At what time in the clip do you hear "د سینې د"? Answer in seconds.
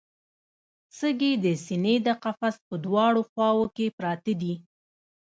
1.43-2.07